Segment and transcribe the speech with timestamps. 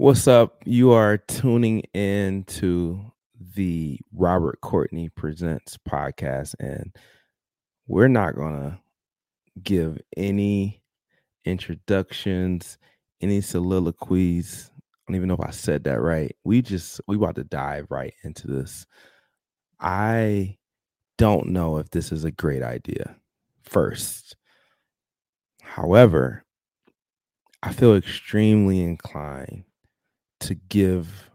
[0.00, 0.62] What's up?
[0.64, 3.12] You are tuning in to
[3.54, 6.96] the Robert Courtney Presents podcast, and
[7.86, 8.78] we're not going to
[9.62, 10.82] give any
[11.44, 12.78] introductions,
[13.20, 14.70] any soliloquies.
[14.74, 16.34] I don't even know if I said that right.
[16.44, 18.86] We just, we about to dive right into this.
[19.80, 20.56] I
[21.18, 23.16] don't know if this is a great idea
[23.64, 24.34] first.
[25.60, 26.46] However,
[27.62, 29.64] I feel extremely inclined
[30.40, 31.30] to give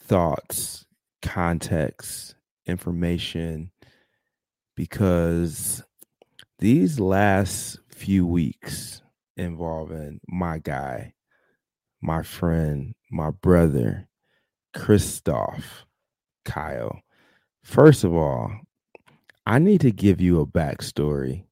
[0.00, 0.84] thoughts,
[1.22, 2.34] context,
[2.66, 3.70] information,
[4.76, 5.82] because
[6.58, 9.02] these last few weeks
[9.36, 11.12] involving my guy,
[12.00, 14.08] my friend, my brother,
[14.74, 15.62] Christopher
[16.44, 17.00] Kyle.
[17.62, 18.50] First of all,
[19.46, 21.44] I need to give you a backstory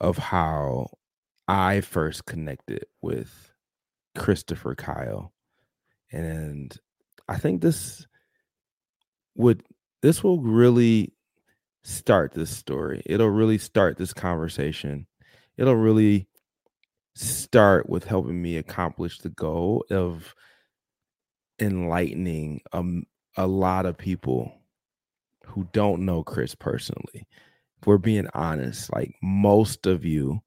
[0.00, 0.90] of how
[1.48, 3.45] I first connected with
[4.16, 5.32] Christopher Kyle.
[6.12, 6.76] And
[7.28, 8.06] I think this
[9.34, 9.62] would
[10.02, 11.12] this will really
[11.84, 13.02] start this story.
[13.06, 15.06] It'll really start this conversation.
[15.56, 16.28] It'll really
[17.14, 20.34] start with helping me accomplish the goal of
[21.58, 23.04] enlightening um,
[23.36, 24.52] a lot of people
[25.44, 27.26] who don't know Chris personally.
[27.80, 30.40] If we're being honest, like most of you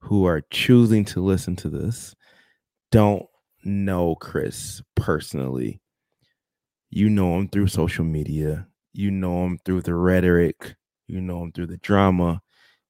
[0.00, 2.14] who are choosing to listen to this
[2.90, 3.26] don't
[3.64, 5.80] know Chris personally.
[6.90, 10.76] You know him through social media, you know him through the rhetoric,
[11.08, 12.40] you know him through the drama,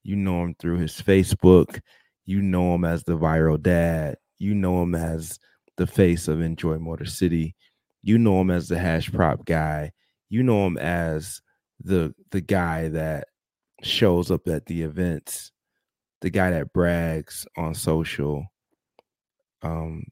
[0.02, 1.80] you know him through his Facebook,
[2.26, 5.38] you know him as the viral dad, you know him as
[5.76, 7.56] the face of Enjoy Motor City,
[8.02, 9.92] you know him as the hash prop guy,
[10.28, 11.40] you know him as
[11.80, 13.28] the the guy that
[13.82, 15.52] shows up at the events,
[16.20, 18.44] the guy that brags on social,
[19.62, 20.04] um,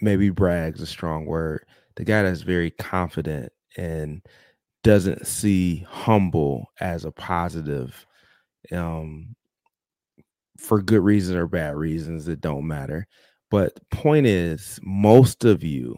[0.00, 1.64] maybe brags a strong word.
[1.96, 4.22] The guy that's very confident and
[4.86, 8.06] doesn't see humble as a positive
[8.72, 9.34] um
[10.58, 13.06] for good reasons or bad reasons it don't matter
[13.50, 15.96] but point is most of you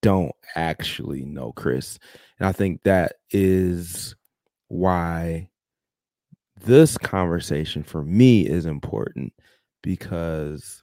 [0.00, 1.98] don't actually know chris
[2.38, 4.16] and i think that is
[4.68, 5.46] why
[6.64, 9.32] this conversation for me is important
[9.82, 10.82] because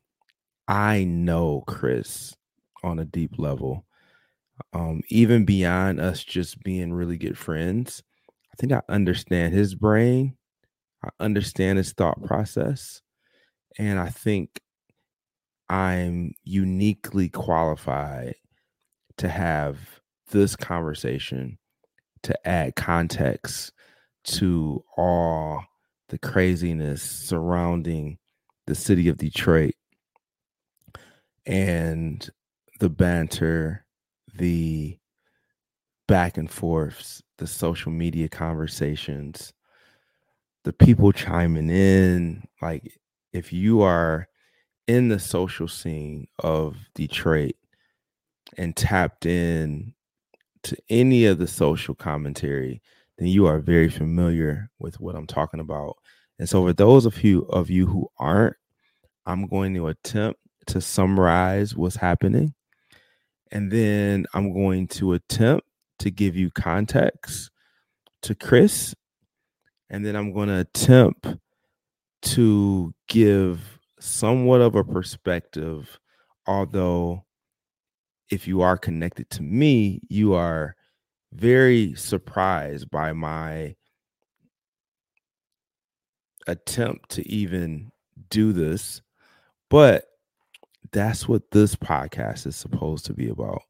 [0.67, 2.35] I know Chris
[2.83, 3.85] on a deep level.
[4.71, 8.03] Um, even beyond us just being really good friends,
[8.51, 10.37] I think I understand his brain.
[11.03, 13.01] I understand his thought process.
[13.77, 14.61] And I think
[15.69, 18.35] I'm uniquely qualified
[19.17, 19.79] to have
[20.31, 21.57] this conversation
[22.23, 23.73] to add context
[24.23, 25.63] to all
[26.09, 28.17] the craziness surrounding
[28.67, 29.73] the city of Detroit
[31.45, 32.29] and
[32.79, 33.85] the banter,
[34.35, 34.97] the
[36.07, 39.53] back and forths, the social media conversations,
[40.63, 42.43] the people chiming in.
[42.61, 42.99] Like,
[43.31, 44.27] if you are
[44.87, 47.55] in the social scene of Detroit
[48.57, 49.93] and tapped in
[50.63, 52.81] to any of the social commentary,
[53.17, 55.95] then you are very familiar with what I'm talking about.
[56.39, 58.55] And so, for those of you of you who aren't,
[59.25, 62.53] I'm going to attempt to summarize what's happening.
[63.51, 65.65] And then I'm going to attempt
[65.99, 67.51] to give you context
[68.23, 68.95] to Chris.
[69.89, 71.27] And then I'm going to attempt
[72.23, 75.99] to give somewhat of a perspective,
[76.47, 77.23] although
[78.29, 80.75] if you are connected to me, you are
[81.33, 83.75] very surprised by my
[86.47, 87.91] attempt to even
[88.29, 89.01] do this.
[89.69, 90.05] But
[90.93, 93.63] that's what this podcast is supposed to be about.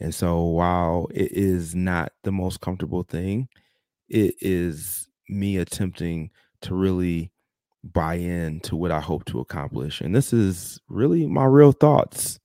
[0.00, 3.48] And so while it is not the most comfortable thing,
[4.08, 6.30] it is me attempting
[6.62, 7.30] to really
[7.84, 10.00] buy in to what I hope to accomplish.
[10.00, 12.38] And this is really my real thoughts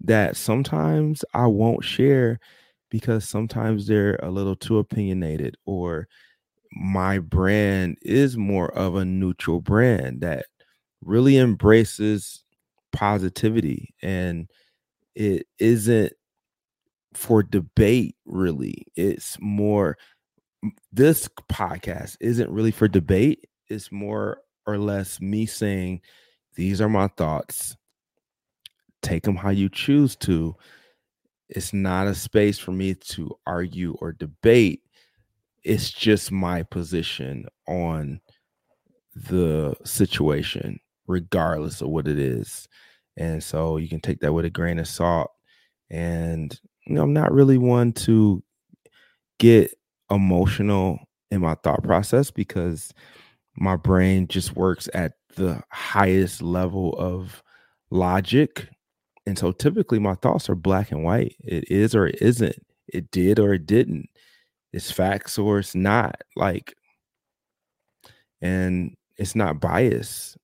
[0.00, 2.38] that sometimes I won't share
[2.90, 6.06] because sometimes they're a little too opinionated or
[6.72, 10.46] my brand is more of a neutral brand that
[11.00, 12.43] really embraces
[12.94, 14.48] positivity and
[15.14, 16.12] it isn't
[17.12, 18.86] for debate really.
[18.96, 19.98] It's more
[20.92, 23.46] this podcast isn't really for debate.
[23.68, 26.00] It's more or less me saying
[26.54, 27.76] these are my thoughts.
[29.02, 30.54] Take them how you choose to.
[31.48, 34.82] It's not a space for me to argue or debate.
[35.62, 38.20] It's just my position on
[39.14, 42.68] the situation regardless of what it is
[43.16, 45.32] And so you can take that with a grain of salt.
[45.90, 48.42] And you know, I'm not really one to
[49.38, 49.74] get
[50.10, 50.98] emotional
[51.30, 52.92] in my thought process because
[53.56, 57.42] my brain just works at the highest level of
[57.90, 58.68] logic.
[59.26, 61.36] And so typically my thoughts are black and white.
[61.40, 62.56] It is or it isn't.
[62.88, 64.08] It did or it didn't.
[64.72, 66.16] It's facts or it's not.
[66.36, 66.74] Like,
[68.40, 70.36] and it's not bias.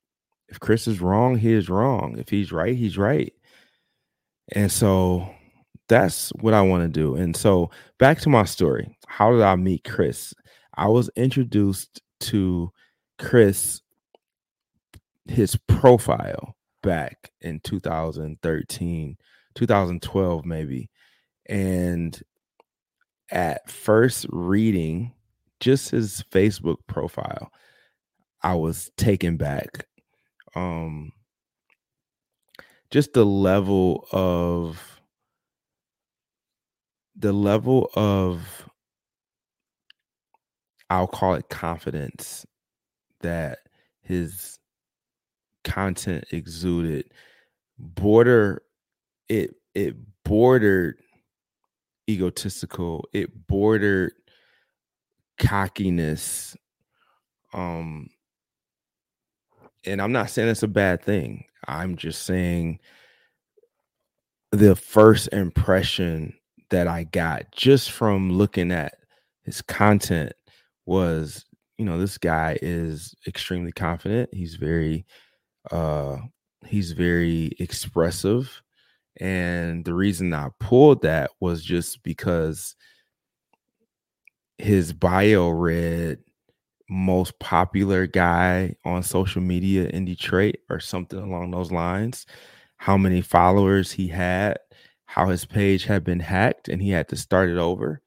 [0.50, 2.18] If Chris is wrong, he is wrong.
[2.18, 3.32] If he's right, he's right.
[4.52, 5.32] And so
[5.88, 7.14] that's what I want to do.
[7.14, 8.96] And so back to my story.
[9.06, 10.34] How did I meet Chris?
[10.74, 12.70] I was introduced to
[13.18, 13.80] Chris,
[15.26, 19.16] his profile back in 2013,
[19.54, 20.90] 2012, maybe.
[21.46, 22.20] And
[23.30, 25.12] at first reading
[25.60, 27.50] just his Facebook profile,
[28.42, 29.86] I was taken back.
[30.54, 31.12] Um,
[32.90, 35.00] just the level of
[37.16, 38.68] the level of
[40.88, 42.44] I'll call it confidence
[43.20, 43.58] that
[44.00, 44.58] his
[45.62, 47.12] content exuded.
[47.78, 48.62] Border
[49.28, 50.96] it it bordered
[52.08, 53.06] egotistical.
[53.12, 54.12] It bordered
[55.38, 56.56] cockiness.
[57.52, 58.08] Um
[59.84, 62.78] and i'm not saying it's a bad thing i'm just saying
[64.52, 66.32] the first impression
[66.70, 68.94] that i got just from looking at
[69.44, 70.32] his content
[70.86, 71.44] was
[71.78, 75.06] you know this guy is extremely confident he's very
[75.70, 76.16] uh
[76.66, 78.62] he's very expressive
[79.20, 82.74] and the reason i pulled that was just because
[84.58, 86.18] his bio read
[86.90, 92.26] most popular guy on social media in detroit or something along those lines.
[92.76, 94.58] How many followers he had
[95.10, 98.00] how his page had been hacked and he had to start it over.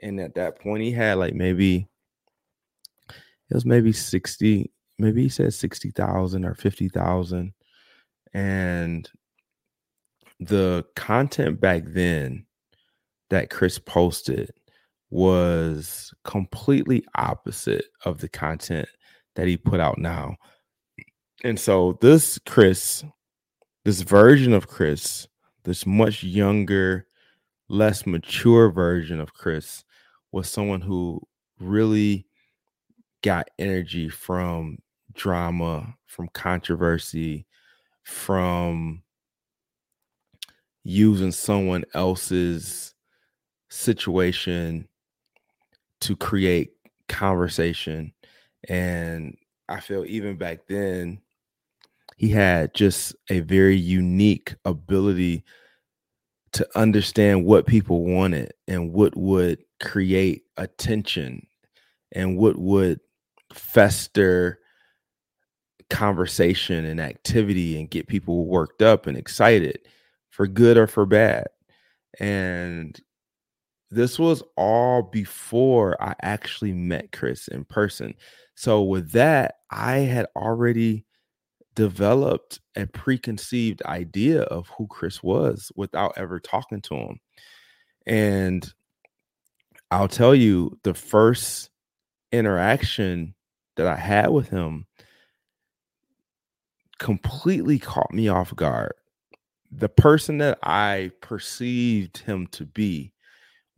[0.00, 1.86] And at that point he had like maybe
[3.08, 4.68] it was maybe 60
[4.98, 7.52] maybe he said 60,000 or 50,000
[8.34, 9.08] and
[10.40, 12.46] the content back then
[13.28, 14.50] that Chris posted
[15.10, 18.88] was completely opposite of the content
[19.36, 20.36] that he put out now.
[21.44, 23.04] And so this Chris,
[23.84, 25.26] this version of Chris,
[25.64, 27.06] this much younger,
[27.68, 29.84] less mature version of Chris
[30.32, 31.20] was someone who
[31.58, 32.26] really
[33.22, 34.78] got energy from
[35.12, 37.46] drama, from controversy,
[38.04, 39.02] from
[40.84, 42.94] using someone else's
[43.68, 44.88] situation
[46.00, 46.72] to create
[47.08, 48.12] conversation.
[48.68, 49.36] And
[49.68, 51.20] I feel even back then,
[52.16, 55.44] he had just a very unique ability
[56.52, 61.46] to understand what people wanted and what would create attention
[62.12, 63.00] and what would
[63.54, 64.58] fester
[65.88, 69.80] conversation and activity and get people worked up and excited
[70.30, 71.46] for good or for bad.
[72.18, 73.00] And
[73.90, 78.14] this was all before I actually met Chris in person.
[78.54, 81.04] So, with that, I had already
[81.74, 87.20] developed a preconceived idea of who Chris was without ever talking to him.
[88.06, 88.72] And
[89.90, 91.70] I'll tell you, the first
[92.32, 93.34] interaction
[93.76, 94.86] that I had with him
[96.98, 98.92] completely caught me off guard.
[99.72, 103.12] The person that I perceived him to be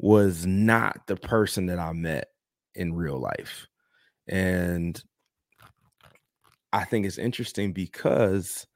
[0.03, 2.27] was not the person that I met
[2.75, 3.69] in real life.
[4.29, 5.01] And
[6.73, 8.67] I think it's interesting because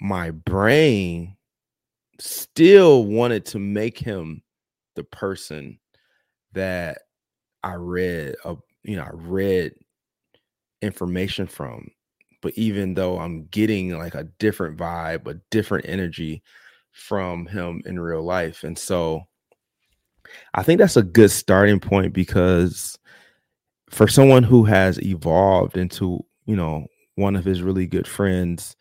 [0.00, 1.36] my brain
[2.20, 4.42] still wanted to make him
[4.94, 5.78] the person
[6.52, 6.98] that
[7.62, 9.72] I read a you know, I read
[10.82, 11.88] information from.
[12.42, 16.42] But even though I'm getting like a different vibe, a different energy
[16.92, 18.64] from him in real life.
[18.64, 19.27] And so
[20.54, 22.98] I think that's a good starting point because
[23.90, 28.76] for someone who has evolved into, you know, one of his really good friends,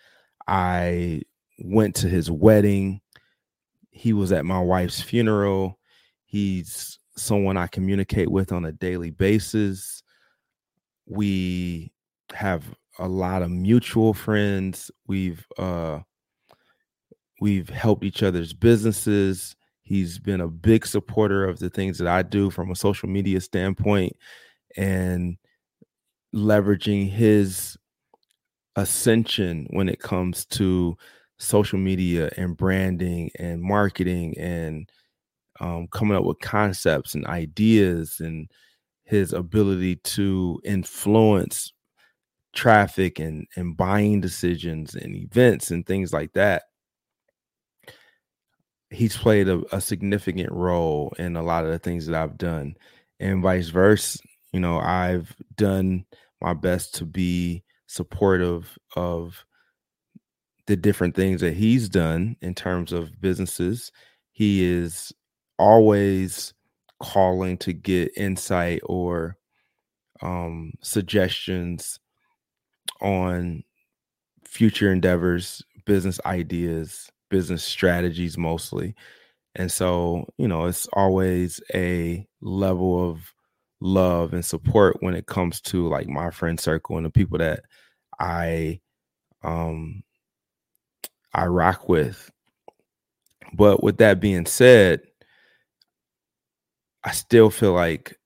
[0.48, 1.22] I
[1.60, 3.02] went to his wedding.
[3.92, 5.80] He was at my wife's funeral.
[6.26, 10.04] He's someone I communicate with on a daily basis.
[11.06, 11.92] We
[12.34, 12.64] have
[13.00, 14.92] a lot of mutual friends.
[15.08, 16.00] We've uh
[17.42, 19.56] we've helped each other's businesses.
[19.88, 23.40] He's been a big supporter of the things that I do from a social media
[23.42, 24.14] standpoint
[24.78, 25.38] and
[26.36, 27.78] leveraging his
[28.76, 30.98] ascension when it comes to
[31.40, 34.90] social media and branding and marketing and
[35.60, 38.50] um, coming up with concepts and ideas and
[39.06, 41.74] his ability to influence
[42.54, 46.64] traffic and and buying decisions and events and things like that
[48.90, 52.76] he's played a, a, significant role in a lot of the things that I've done
[53.20, 54.20] and vice versa
[54.54, 56.06] you know I've done
[56.42, 59.46] my best to be supportive of
[60.68, 63.92] the different things that he's done in terms of businesses.
[64.34, 65.14] He is
[65.58, 66.54] always
[67.02, 69.38] calling to get insight or
[70.22, 72.00] um, suggestions
[73.02, 73.64] on
[74.46, 78.96] future endeavors, business ideas, business strategies mostly.
[79.56, 83.34] And so, you know, it's always a level of
[83.82, 87.62] love and support when it comes to like my friend circle and the people that
[88.20, 88.82] I
[89.44, 90.04] um
[91.34, 92.30] I rock with.
[93.54, 95.02] But with that being said,
[97.04, 98.18] I still feel like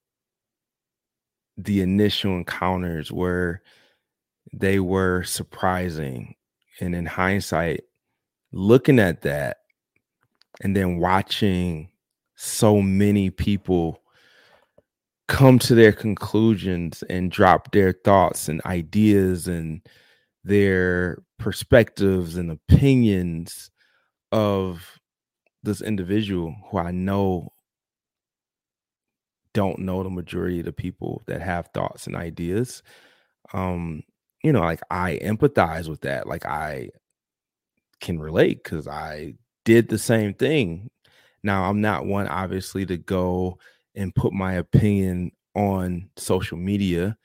[1.58, 3.62] the initial encounters were
[4.53, 6.36] they were surprising.
[6.79, 7.81] And in hindsight,
[8.51, 9.58] looking at that
[10.62, 11.89] and then watching
[12.36, 14.01] so many people
[15.27, 19.81] come to their conclusions and drop their thoughts and ideas and
[20.43, 23.72] their perspectives and opinions
[24.31, 25.00] of
[25.63, 27.53] this individual who I know
[29.53, 32.84] don't know the majority of the people that have thoughts and ideas.
[33.53, 34.03] Um,
[34.43, 36.27] you know, like I empathize with that.
[36.27, 36.89] Like I
[38.01, 40.89] can relate because I did the same thing.
[41.43, 43.58] Now, I'm not one, obviously, to go
[43.96, 47.17] and put my opinion on social media,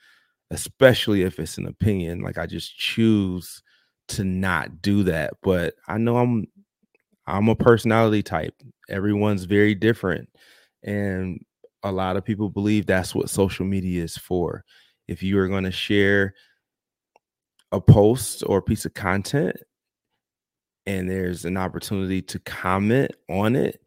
[0.51, 2.21] especially if it's an opinion.
[2.21, 3.61] Like I just choose
[4.09, 5.33] to not do that.
[5.43, 6.45] But I know I'm
[7.25, 8.55] I'm a personality type.
[8.89, 10.29] Everyone's very different.
[10.83, 11.43] And
[11.83, 14.63] a lot of people believe that's what social media is for.
[15.07, 16.33] If you are going to share
[17.71, 19.57] a post or a piece of content
[20.87, 23.81] and there's an opportunity to comment on it,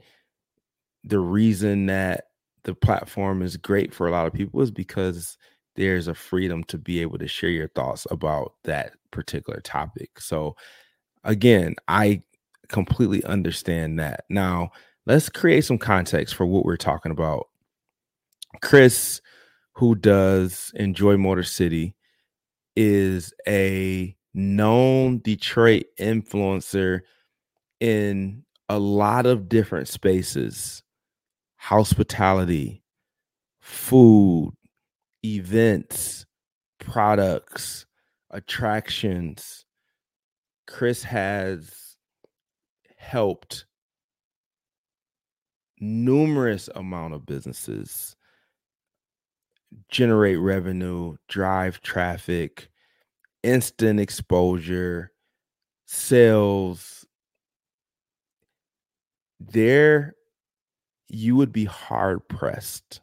[1.03, 2.27] the reason that
[2.65, 5.39] the platform is great for a lot of people is because
[5.77, 10.21] there's a freedom to be able to share your thoughts about that particular topic.
[10.21, 10.57] So,
[11.25, 12.23] again, I
[12.69, 14.25] completely understand that.
[14.29, 14.71] Now,
[15.07, 17.49] let's create some context for what we're talking about.
[18.61, 19.23] Chris,
[19.73, 21.95] who does Enjoy Motor City,
[22.77, 27.01] is a known Detroit influencer
[27.81, 30.83] in a lot of different spaces
[31.57, 32.83] hospitality,
[33.61, 34.55] food,
[35.25, 36.25] events,
[36.79, 37.85] products,
[38.31, 39.67] attractions.
[40.67, 41.97] Chris has
[42.97, 43.67] helped
[45.81, 48.17] numerous amount of businesses
[49.91, 52.71] generate revenue, drive traffic,
[53.43, 55.13] instant exposure,
[55.87, 57.07] sales.
[59.39, 60.15] There,
[61.09, 63.01] you would be hard pressed.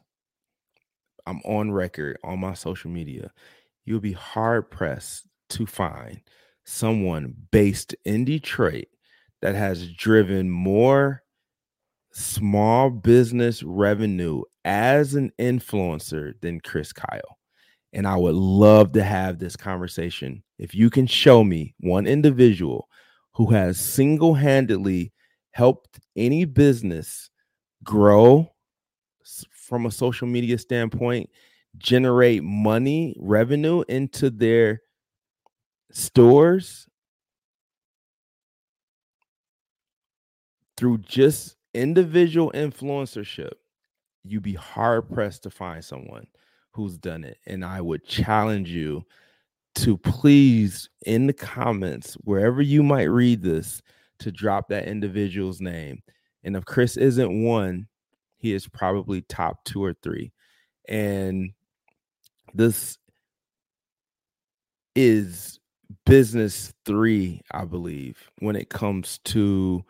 [1.26, 3.30] I'm on record on my social media.
[3.84, 6.20] You would be hard pressed to find
[6.64, 8.88] someone based in Detroit
[9.40, 11.22] that has driven more
[12.12, 17.37] small business revenue as an influencer than Chris Kyle.
[17.92, 20.42] And I would love to have this conversation.
[20.58, 22.88] If you can show me one individual
[23.32, 25.12] who has single handedly
[25.52, 27.30] helped any business
[27.82, 28.52] grow
[29.50, 31.30] from a social media standpoint,
[31.78, 34.80] generate money, revenue into their
[35.90, 36.86] stores
[40.76, 43.52] through just individual influencership,
[44.24, 46.26] you'd be hard pressed to find someone
[46.78, 47.38] who's done it.
[47.46, 49.04] And I would challenge you
[49.74, 53.82] to please, in the comments, wherever you might read this,
[54.20, 56.02] to drop that individual's name.
[56.44, 57.88] And if Chris isn't one,
[58.36, 60.32] he is probably top two or three.
[60.88, 61.50] And
[62.54, 62.96] this
[64.94, 65.58] is
[66.06, 69.84] business three, I believe, when it comes to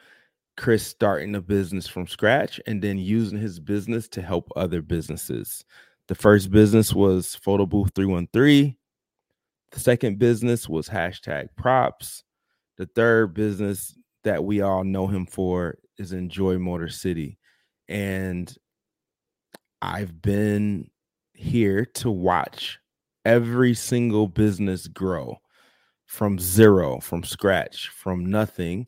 [0.57, 5.65] Chris starting a business from scratch and then using his business to help other businesses.
[6.09, 8.75] The first business was Photo Booth 313.
[9.73, 12.25] The second business was hashtag props.
[12.79, 17.39] The third business that we all know him for is Enjoy Motor City.
[17.89, 18.53] And
[19.83, 20.91] I've been
[21.35, 22.79] here to watch
[23.27, 25.37] every single business grow
[26.07, 28.87] from zero, from scratch, from nothing.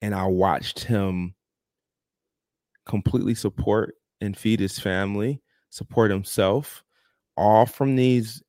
[0.00, 1.34] And I watched him
[2.86, 5.41] completely support and feed his family,
[5.72, 6.84] support himself,
[7.34, 8.42] all from these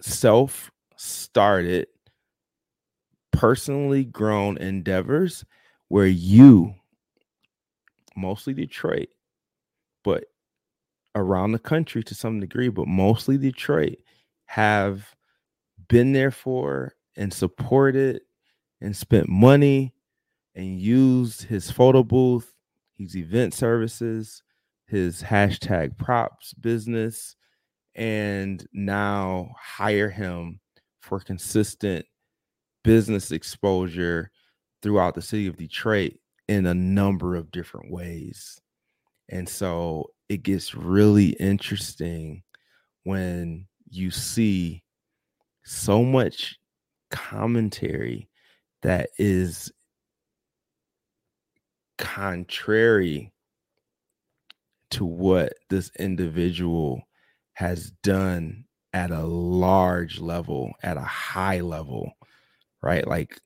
[0.00, 1.88] self started,
[3.32, 5.44] personally grown endeavors
[5.88, 6.72] where you,
[8.14, 9.08] mostly Detroit,
[10.04, 10.24] but
[11.16, 13.98] around the country to some degree, but mostly Detroit,
[14.46, 15.16] have
[15.88, 18.20] been there for and supported
[18.80, 19.92] and spent money
[20.54, 22.54] and used his photo booth,
[22.96, 24.44] his event services,
[24.92, 27.34] his hashtag props business,
[27.94, 30.60] and now hire him
[31.00, 32.04] for consistent
[32.84, 34.30] business exposure
[34.82, 36.12] throughout the city of Detroit
[36.46, 38.60] in a number of different ways.
[39.30, 42.42] And so it gets really interesting
[43.04, 44.84] when you see
[45.64, 46.58] so much
[47.10, 48.28] commentary
[48.82, 49.72] that is
[51.96, 53.32] contrary
[54.92, 57.02] to what this individual
[57.54, 62.12] has done at a large level, at a high level,
[62.82, 63.06] right?
[63.06, 63.40] Like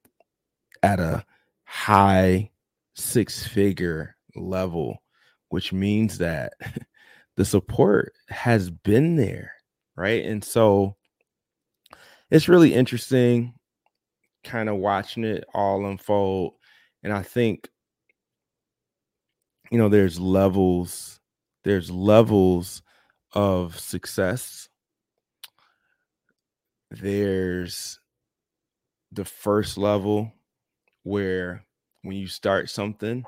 [0.82, 1.24] at a
[1.64, 2.50] high
[2.94, 5.02] six figure level,
[5.48, 6.54] which means that
[7.36, 9.52] the support has been there,
[9.96, 10.24] right?
[10.24, 10.96] And so
[12.30, 13.54] it's really interesting
[14.42, 16.54] kind of watching it all unfold.
[17.02, 17.68] And I think,
[19.70, 21.20] you know, there's levels,
[21.66, 22.80] there's levels
[23.32, 24.68] of success.
[26.92, 27.98] There's
[29.10, 30.32] the first level
[31.02, 31.64] where
[32.02, 33.24] when you start something,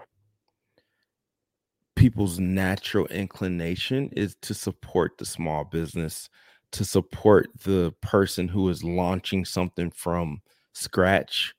[1.97, 6.30] people's natural inclination is to support the small business,
[6.71, 10.42] to support the person who is launching something from
[10.75, 11.54] scratch.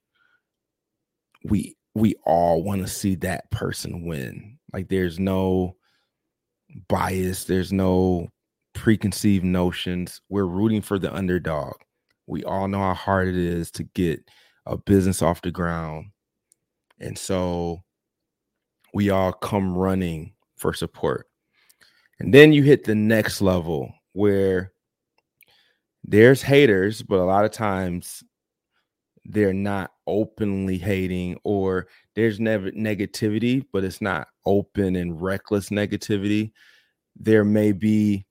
[1.43, 4.59] We we all want to see that person win.
[4.71, 5.75] Like there's no
[6.87, 8.29] bias, there's no
[8.73, 10.21] preconceived notions.
[10.29, 11.73] We're rooting for the underdog.
[12.27, 14.23] We all know how hard it is to get
[14.65, 16.07] a business off the ground.
[16.99, 17.83] And so
[18.93, 21.27] we all come running for support.
[22.19, 24.73] And then you hit the next level where
[26.03, 28.23] there's haters, but a lot of times
[29.29, 36.51] they're not openly hating or there's never negativity, but it's not open and reckless negativity.
[37.15, 38.25] There may be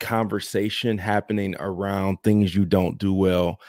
[0.00, 3.60] conversation happening around things you don't do well,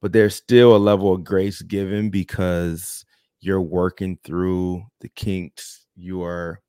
[0.00, 3.04] but there's still a level of grace given because
[3.40, 5.84] you're working through the kinks.
[5.94, 6.62] You are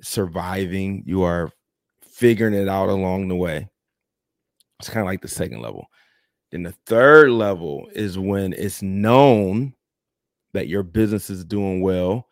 [0.00, 1.02] surviving.
[1.04, 1.50] You are
[2.00, 3.68] figuring it out along the way.
[4.80, 5.88] It's kind of like the second level.
[6.52, 9.74] Then the third level is when it's known
[10.52, 12.28] that your business is doing well.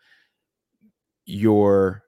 [1.24, 2.04] Your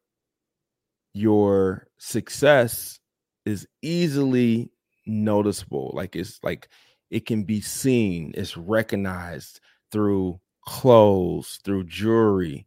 [1.14, 2.98] your success
[3.46, 4.70] is easily
[5.06, 5.90] noticeable.
[5.94, 6.68] Like it's like
[7.10, 12.66] it can be seen, it's recognized through clothes, through jewelry,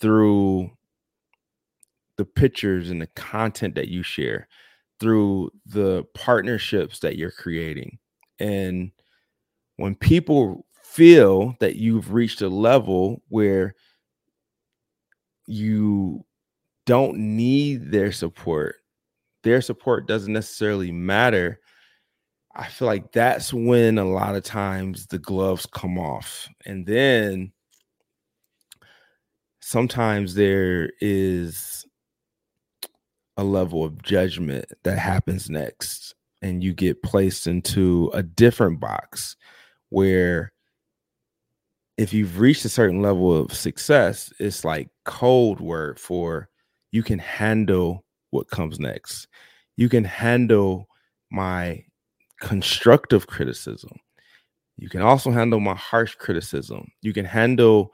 [0.00, 0.70] through
[2.16, 4.48] the pictures and the content that you share,
[5.00, 7.98] through the partnerships that you're creating.
[8.38, 8.90] And
[9.76, 13.74] when people feel that you've reached a level where
[15.46, 16.24] you
[16.86, 18.76] don't need their support,
[19.42, 21.60] their support doesn't necessarily matter.
[22.54, 26.48] I feel like that's when a lot of times the gloves come off.
[26.64, 27.52] And then
[29.60, 31.86] sometimes there is
[33.36, 36.15] a level of judgment that happens next
[36.46, 39.36] and you get placed into a different box
[39.90, 40.52] where
[41.96, 46.48] if you've reached a certain level of success it's like code word for
[46.92, 49.28] you can handle what comes next.
[49.76, 50.88] You can handle
[51.30, 51.84] my
[52.40, 53.98] constructive criticism.
[54.76, 56.90] You can also handle my harsh criticism.
[57.02, 57.92] You can handle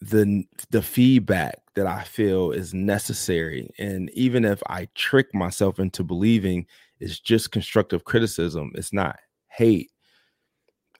[0.00, 3.70] the the feedback that I feel is necessary.
[3.78, 6.66] And even if I trick myself into believing
[6.98, 9.90] it's just constructive criticism, it's not hate.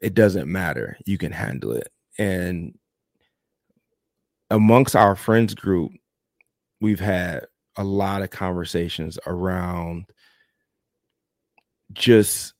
[0.02, 0.98] It doesn't matter.
[1.06, 1.88] You can handle it.
[2.18, 2.78] And
[4.50, 5.92] amongst our friends group,
[6.82, 10.04] we've had a lot of conversations around
[11.94, 12.52] just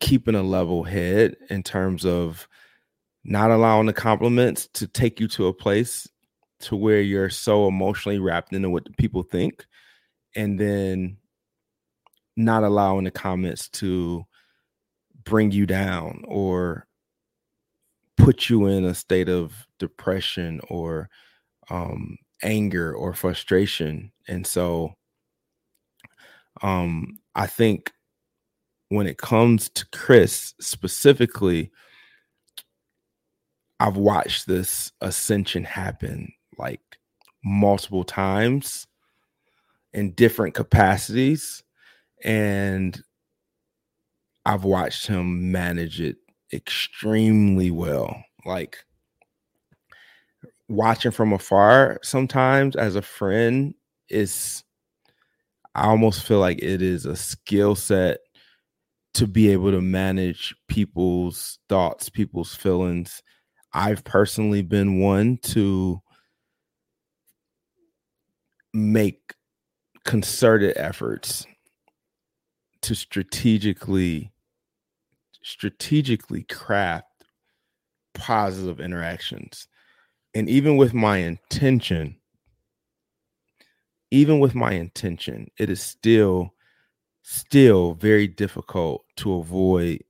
[0.00, 2.48] keeping a level head in terms of
[3.28, 6.08] not allowing the compliments to take you to a place
[6.60, 9.66] to where you're so emotionally wrapped into what people think
[10.34, 11.18] and then
[12.38, 14.24] not allowing the comments to
[15.24, 16.86] bring you down or
[18.16, 21.10] put you in a state of depression or
[21.68, 24.10] um, anger or frustration.
[24.26, 24.94] And so
[26.62, 27.92] um, I think
[28.88, 31.70] when it comes to Chris specifically,
[33.80, 36.80] I've watched this ascension happen like
[37.44, 38.86] multiple times
[39.92, 41.62] in different capacities.
[42.24, 43.00] And
[44.44, 46.16] I've watched him manage it
[46.52, 48.24] extremely well.
[48.44, 48.78] Like
[50.68, 53.74] watching from afar sometimes as a friend
[54.08, 54.64] is
[55.74, 58.18] I almost feel like it is a skill set
[59.14, 63.22] to be able to manage people's thoughts, people's feelings.
[63.72, 66.00] I've personally been one to
[68.72, 69.34] make
[70.04, 71.46] concerted efforts
[72.82, 74.32] to strategically
[75.42, 77.06] strategically craft
[78.14, 79.68] positive interactions.
[80.34, 82.16] And even with my intention
[84.10, 86.54] even with my intention it is still
[87.22, 90.02] still very difficult to avoid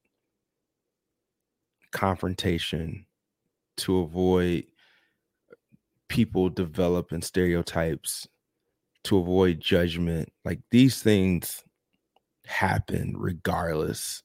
[1.90, 3.05] confrontation
[3.79, 4.64] to avoid
[6.09, 8.27] people developing stereotypes
[9.05, 11.62] to avoid judgment like these things
[12.47, 14.23] happen regardless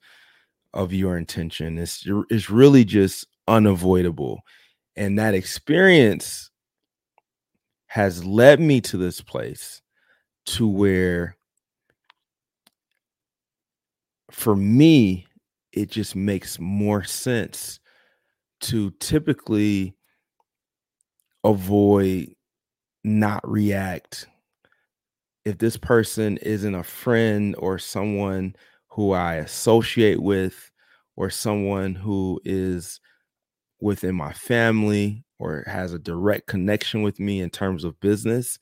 [0.73, 1.77] of your intention.
[1.77, 4.41] It's it's really just unavoidable.
[4.95, 6.49] And that experience
[7.87, 9.81] has led me to this place
[10.45, 11.37] to where
[14.31, 15.27] for me
[15.71, 17.79] it just makes more sense
[18.63, 19.95] to typically
[21.43, 22.33] avoid
[23.03, 24.27] not react
[25.45, 28.55] if this person isn't a friend or someone
[28.87, 30.71] who I associate with
[31.15, 32.99] or someone who is
[33.81, 38.57] within my family or has a direct connection with me in terms of business,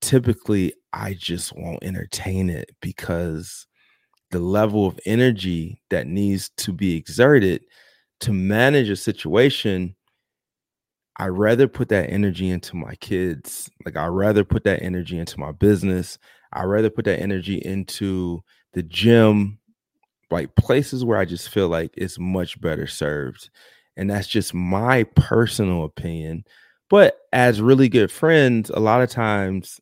[0.00, 3.66] typically I just won't entertain it because
[4.30, 7.64] the level of energy that needs to be exerted
[8.20, 9.94] to manage a situation
[11.16, 13.70] I rather put that energy into my kids.
[13.84, 16.18] Like I rather put that energy into my business.
[16.52, 19.58] I rather put that energy into the gym,
[20.30, 23.50] like places where I just feel like it's much better served.
[23.96, 26.44] And that's just my personal opinion.
[26.90, 29.80] But as really good friends, a lot of times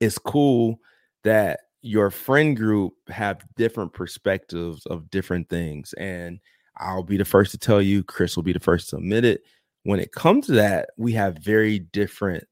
[0.00, 0.80] it's cool
[1.22, 5.92] that your friend group have different perspectives of different things.
[5.94, 6.40] And
[6.78, 9.42] I'll be the first to tell you, Chris will be the first to admit it.
[9.84, 12.44] When it comes to that, we have very different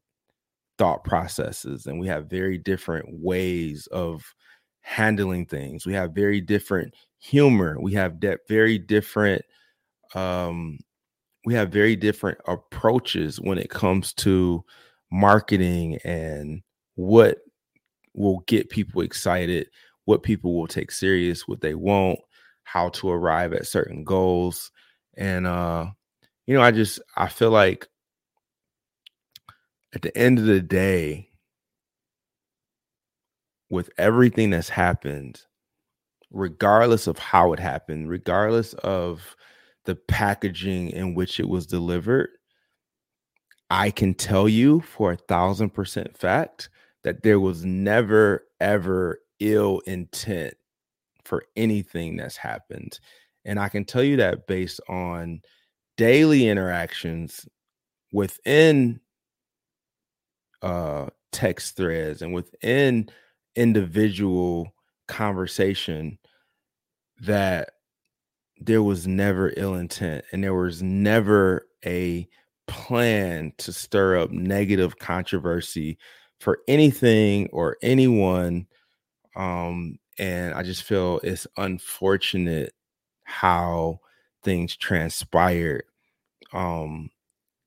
[0.78, 4.22] thought processes and we have very different ways of
[4.82, 5.86] handling things.
[5.86, 7.78] We have very different humor.
[7.80, 9.42] We have de- very different
[10.14, 10.78] um
[11.44, 14.64] we have very different approaches when it comes to
[15.12, 16.62] marketing and
[16.96, 17.38] what
[18.14, 19.68] will get people excited,
[20.06, 22.18] what people will take serious, what they won't,
[22.66, 24.72] how to arrive at certain goals.
[25.16, 25.86] And uh
[26.46, 27.88] you know, I just I feel like
[29.94, 31.30] at the end of the day,
[33.70, 35.40] with everything that's happened,
[36.30, 39.36] regardless of how it happened, regardless of
[39.86, 42.30] the packaging in which it was delivered,
[43.70, 46.68] I can tell you for a thousand percent fact
[47.04, 50.54] that there was never, ever ill intent
[51.26, 52.98] for anything that's happened.
[53.44, 55.40] And I can tell you that based on
[55.96, 57.46] daily interactions
[58.12, 59.00] within
[60.62, 63.08] uh text threads and within
[63.56, 64.72] individual
[65.08, 66.18] conversation
[67.20, 67.70] that
[68.58, 72.26] there was never ill intent and there was never a
[72.66, 75.98] plan to stir up negative controversy
[76.40, 78.66] for anything or anyone
[79.36, 82.72] um and i just feel it's unfortunate
[83.24, 83.98] how
[84.42, 85.84] things transpired
[86.52, 87.10] um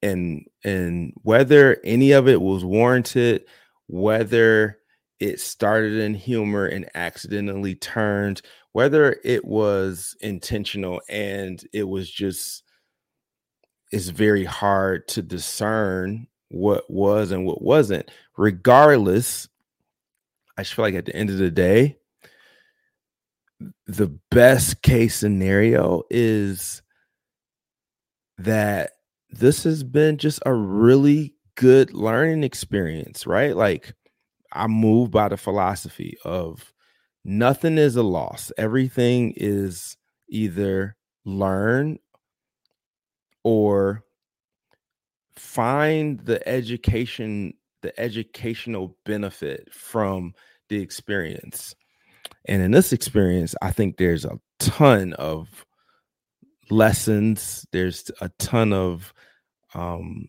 [0.01, 3.43] and and whether any of it was warranted
[3.87, 4.79] whether
[5.19, 12.63] it started in humor and accidentally turned, whether it was intentional and it was just,
[13.91, 18.09] it's very hard to discern what was and what wasn't.
[18.37, 19.49] Regardless,
[20.57, 21.97] I just feel like at the end of the day,
[23.87, 26.81] the best case scenario is
[28.37, 28.91] that
[29.31, 33.55] this has been just a really good learning experience, right?
[33.55, 33.93] Like,
[34.53, 36.73] I'm moved by the philosophy of
[37.23, 38.51] nothing is a loss.
[38.57, 39.97] Everything is
[40.29, 40.95] either
[41.25, 41.99] learn
[43.43, 44.03] or
[45.35, 50.33] find the education the educational benefit from
[50.67, 51.73] the experience.
[52.45, 55.65] And in this experience, I think there's a ton of
[56.69, 59.13] lessons, there's a ton of
[59.73, 60.27] um,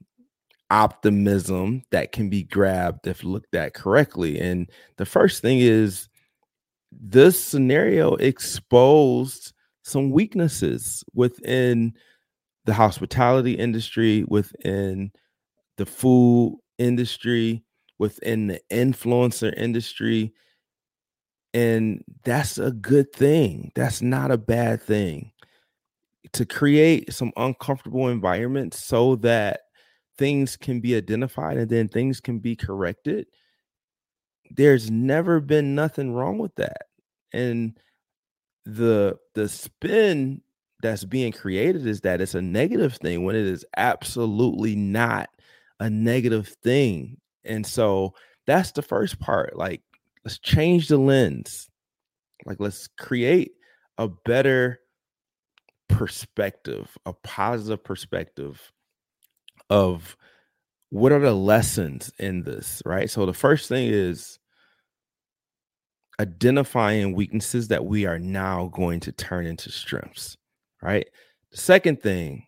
[0.70, 4.38] optimism that can be grabbed if looked at correctly.
[4.38, 6.08] And the first thing is
[6.92, 11.94] this scenario exposed some weaknesses within
[12.64, 15.10] the hospitality industry, within
[15.76, 17.64] the food industry,
[17.98, 20.32] within the influencer industry.
[21.52, 23.72] And that's a good thing.
[23.74, 25.32] That's not a bad thing.
[26.34, 29.62] To create some uncomfortable environments so that
[30.16, 33.26] things can be identified and then things can be corrected.
[34.50, 36.86] There's never been nothing wrong with that.
[37.32, 37.78] And
[38.64, 40.42] the the spin
[40.82, 45.28] that's being created is that it's a negative thing when it is absolutely not
[45.78, 47.18] a negative thing.
[47.44, 48.14] And so
[48.46, 49.56] that's the first part.
[49.56, 49.82] Like,
[50.24, 51.68] let's change the lens.
[52.46, 53.52] Like, let's create
[53.98, 54.80] a better
[55.88, 58.72] perspective, a positive perspective
[59.68, 60.16] of
[60.90, 63.10] what are the lessons in this, right?
[63.10, 64.38] So the first thing is
[66.20, 70.36] identifying weaknesses that we are now going to turn into strengths,
[70.82, 71.06] right?
[71.50, 72.46] The second thing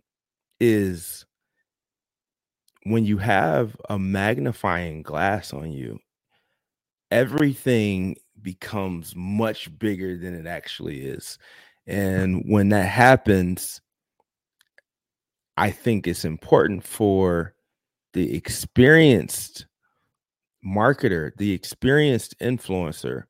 [0.61, 1.25] is
[2.85, 5.99] when you have a magnifying glass on you,
[7.13, 11.39] everything becomes much bigger than it actually is.
[11.87, 13.81] And when that happens,
[15.57, 17.55] I think it's important for
[18.15, 19.67] the experienced
[20.65, 23.25] marketer, the experienced influencer,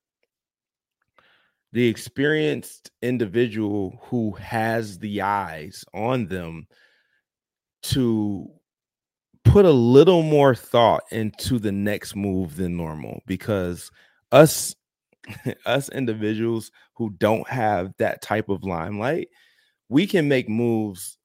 [1.72, 6.68] the experienced individual who has the eyes on them
[7.82, 8.48] to
[9.44, 13.90] put a little more thought into the next move than normal because
[14.30, 14.74] us
[15.66, 19.28] us individuals who don't have that type of limelight
[19.88, 21.18] we can make moves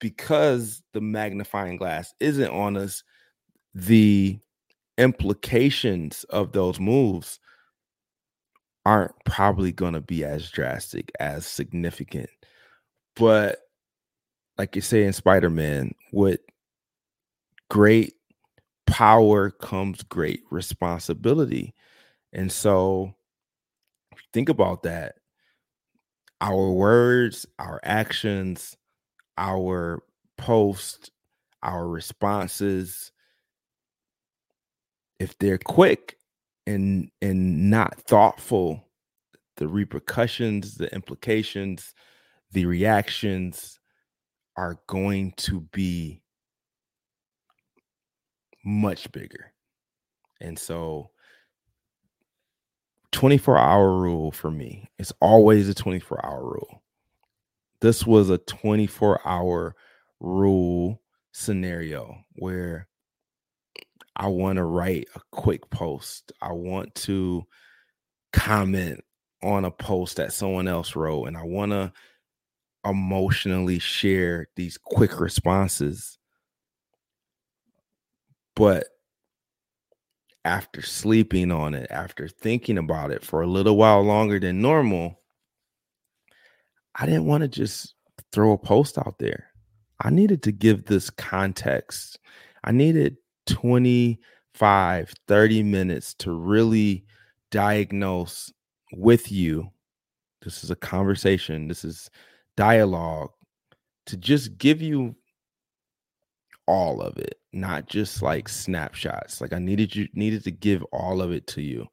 [0.00, 3.02] because the magnifying glass isn't on us
[3.74, 4.38] the
[4.98, 7.38] implications of those moves
[8.84, 12.30] aren't probably going to be as drastic as significant.
[13.16, 13.58] But
[14.58, 16.40] like you say in spider-man what
[17.68, 18.14] great
[18.86, 21.74] power comes great responsibility.
[22.32, 23.14] And so
[24.32, 25.16] think about that.
[26.40, 28.76] Our words, our actions,
[29.38, 30.02] our
[30.36, 31.10] posts,
[31.62, 33.10] our responses,
[35.18, 36.18] if they're quick
[36.66, 38.86] and and not thoughtful,
[39.56, 41.94] the repercussions, the implications,
[42.52, 43.80] the reactions
[44.56, 46.22] are going to be
[48.66, 49.52] much bigger.
[50.40, 51.10] And so
[53.12, 56.82] 24 hour rule for me, it's always a 24 hour rule.
[57.80, 59.76] This was a 24 hour
[60.20, 61.00] rule
[61.32, 62.88] scenario where
[64.16, 66.32] I want to write a quick post.
[66.42, 67.44] I want to
[68.32, 69.04] comment
[69.42, 71.92] on a post that someone else wrote, and I want to
[72.84, 76.15] emotionally share these quick responses
[78.56, 78.86] but
[80.44, 85.20] after sleeping on it, after thinking about it for a little while longer than normal,
[86.94, 87.94] I didn't want to just
[88.32, 89.50] throw a post out there.
[90.00, 92.18] I needed to give this context.
[92.64, 93.16] I needed
[93.46, 97.04] 25, 30 minutes to really
[97.50, 98.52] diagnose
[98.92, 99.70] with you.
[100.42, 102.08] This is a conversation, this is
[102.56, 103.30] dialogue
[104.06, 105.14] to just give you
[106.66, 109.40] all of it, not just like snapshots.
[109.40, 111.86] Like I needed you needed to give all of it to you.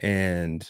[0.00, 0.68] And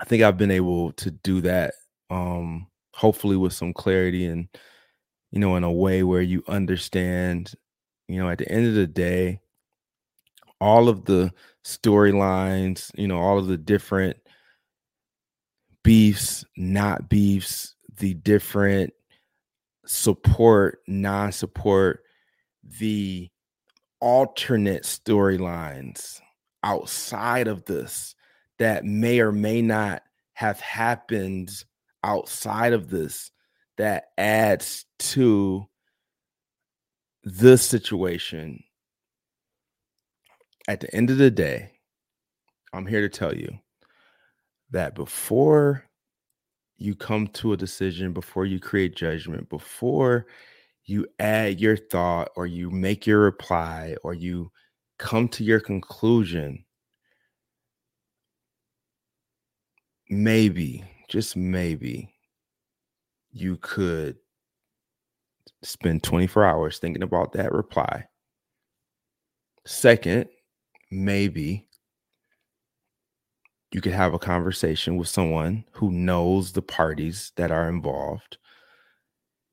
[0.00, 1.74] I think I've been able to do that
[2.10, 4.48] um hopefully with some clarity and
[5.30, 7.52] you know in a way where you understand,
[8.08, 9.40] you know, at the end of the day
[10.60, 11.32] all of the
[11.64, 14.16] storylines, you know, all of the different
[15.84, 18.92] beefs, not beefs, the different
[19.86, 22.02] support, non-support
[22.78, 23.28] the
[24.00, 26.20] alternate storylines
[26.62, 28.14] outside of this
[28.58, 30.02] that may or may not
[30.34, 31.50] have happened
[32.04, 33.30] outside of this
[33.76, 35.66] that adds to
[37.24, 38.62] this situation.
[40.66, 41.72] At the end of the day
[42.72, 43.58] i'm here to tell you
[44.70, 45.84] that before
[46.76, 50.26] you come to a decision, before you create judgment, before
[50.88, 54.50] you add your thought or you make your reply or you
[54.98, 56.64] come to your conclusion,
[60.08, 62.12] maybe, just maybe,
[63.32, 64.16] you could
[65.62, 68.04] spend 24 hours thinking about that reply.
[69.66, 70.26] Second,
[70.90, 71.68] maybe
[73.72, 78.38] you could have a conversation with someone who knows the parties that are involved.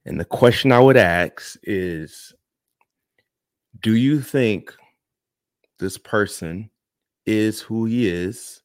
[0.06, 2.34] And the question I would ask is
[3.82, 4.74] Do you think
[5.80, 6.70] this person
[7.26, 8.62] is who he is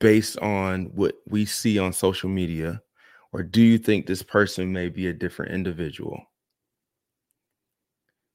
[0.00, 2.80] based on what we see on social media?
[3.32, 6.20] Or do you think this person may be a different individual?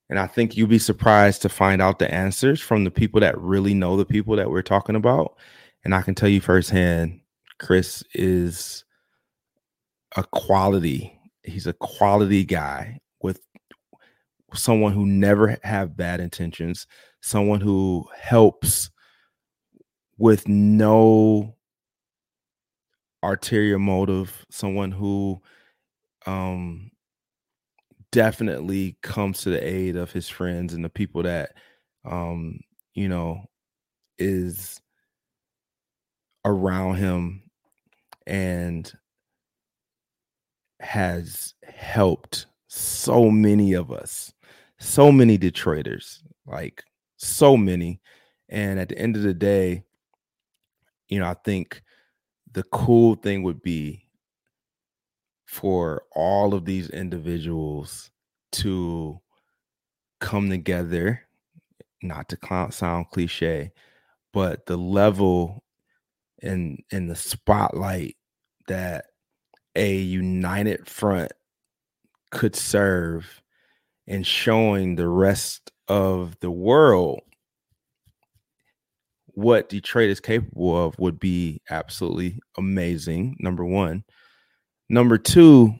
[0.09, 3.37] And I think you'd be surprised to find out the answers from the people that
[3.37, 5.37] really know the people that we're talking about.
[5.83, 7.21] And I can tell you firsthand,
[7.59, 8.83] Chris is
[10.15, 11.17] a quality.
[11.43, 13.39] He's a quality guy with
[14.53, 16.87] someone who never have bad intentions,
[17.21, 18.89] someone who helps
[20.17, 21.55] with no
[23.23, 25.41] arterial motive, someone who
[26.25, 26.91] um
[28.11, 31.51] definitely comes to the aid of his friends and the people that
[32.05, 32.59] um
[32.93, 33.41] you know
[34.17, 34.81] is
[36.45, 37.43] around him
[38.27, 38.93] and
[40.79, 44.33] has helped so many of us
[44.79, 46.83] so many detroiters like
[47.17, 47.99] so many.
[48.47, 49.83] And at the end of the day
[51.09, 51.81] you know i think
[52.53, 54.07] the cool thing would be
[55.45, 58.11] for all of these individuals
[58.51, 59.19] to
[60.19, 61.27] come together,
[62.03, 62.37] not to
[62.71, 63.71] sound cliche,
[64.31, 65.63] but the level
[66.41, 68.15] and in the spotlight
[68.67, 69.05] that
[69.79, 71.31] a united front
[72.31, 73.41] could serve
[74.05, 77.21] in showing the rest of the world
[79.27, 83.37] what Detroit is capable of would be absolutely amazing.
[83.39, 84.03] Number one.
[84.89, 85.75] Number two,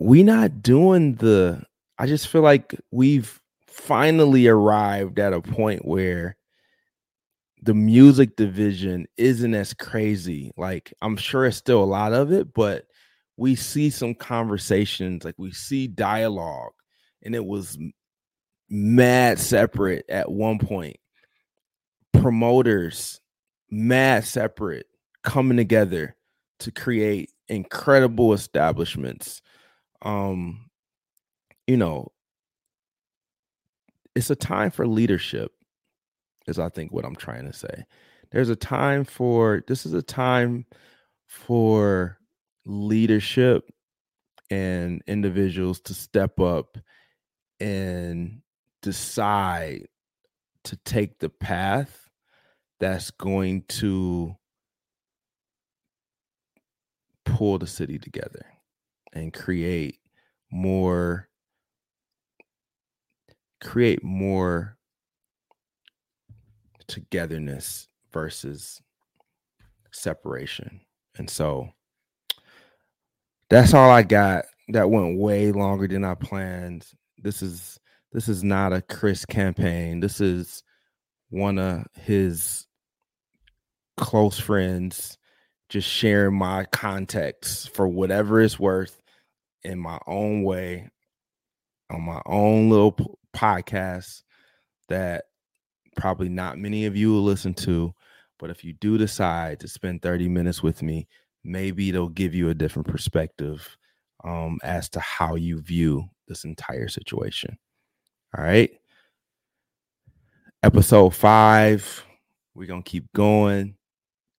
[0.00, 1.62] we not doing the
[1.98, 6.36] I just feel like we've finally arrived at a point where
[7.64, 10.52] the music division isn't as crazy.
[10.56, 12.84] Like I'm sure it's still a lot of it, but
[13.36, 16.72] we see some conversations, like we see dialogue,
[17.22, 17.78] and it was
[18.68, 20.96] mad separate at one point.
[22.12, 23.20] Promoters,
[23.70, 24.86] mad separate,
[25.22, 26.16] coming together
[26.60, 29.40] to create incredible establishments.
[30.02, 30.70] Um,
[31.66, 32.12] you know,
[34.14, 35.50] it's a time for leadership,
[36.46, 37.84] is I think what I'm trying to say.
[38.30, 40.66] There's a time for this is a time
[41.26, 42.18] for
[42.66, 43.70] leadership
[44.50, 46.78] and individuals to step up
[47.60, 48.40] and
[48.82, 49.86] decide
[50.64, 52.08] to take the path
[52.80, 54.36] that's going to
[57.24, 58.44] pull the city together
[59.12, 59.98] and create
[60.50, 61.28] more
[63.60, 64.76] create more
[66.86, 68.80] togetherness versus
[69.90, 70.80] separation.
[71.16, 71.68] And so
[73.48, 74.44] that's all I got.
[74.68, 76.86] That went way longer than I planned.
[77.18, 77.78] This is
[78.12, 80.00] this is not a Chris campaign.
[80.00, 80.62] This is
[81.30, 82.66] one of his
[83.96, 85.18] close friends
[85.68, 89.02] just sharing my context for whatever it's worth
[89.62, 90.88] in my own way
[91.90, 94.22] on my own little podcast
[94.88, 95.24] that
[95.96, 97.92] probably not many of you will listen to
[98.38, 101.06] but if you do decide to spend 30 minutes with me
[101.44, 103.76] maybe it'll give you a different perspective
[104.24, 107.56] um, as to how you view this entire situation
[108.36, 108.70] all right
[110.62, 112.04] episode five
[112.54, 113.74] we're gonna keep going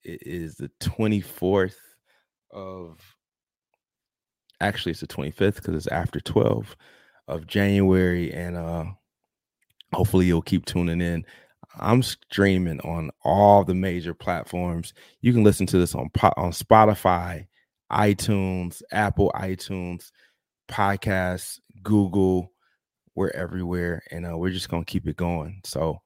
[0.03, 1.75] it is the 24th
[2.51, 2.99] of
[4.61, 6.75] actually it's the 25th because it's after 12
[7.27, 8.86] of January and uh
[9.95, 11.25] hopefully you'll keep tuning in.
[11.80, 14.93] I'm streaming on all the major platforms.
[15.21, 17.47] You can listen to this on on Spotify,
[17.91, 20.11] iTunes, Apple iTunes,
[20.69, 22.51] podcasts, Google,
[23.15, 25.61] we're everywhere and uh, we're just to keep it going.
[25.63, 26.01] So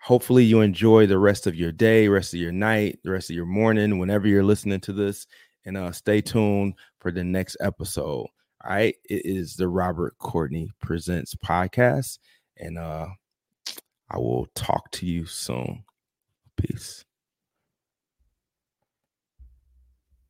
[0.00, 3.36] hopefully you enjoy the rest of your day, rest of your night, the rest of
[3.36, 5.26] your morning, whenever you're listening to this.
[5.66, 8.26] And uh, stay tuned for the next episode.
[8.64, 8.96] All right.
[9.04, 12.18] It is the Robert Courtney Presents podcast.
[12.56, 13.08] And uh,
[14.10, 15.84] I will talk to you soon.
[16.56, 17.04] Peace.